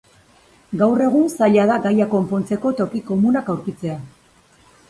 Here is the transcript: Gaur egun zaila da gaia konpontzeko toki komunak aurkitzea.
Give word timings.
Gaur 0.81 1.03
egun 1.07 1.27
zaila 1.33 1.67
da 1.71 1.77
gaia 1.85 2.09
konpontzeko 2.15 2.75
toki 2.81 3.03
komunak 3.11 3.53
aurkitzea. 3.55 4.01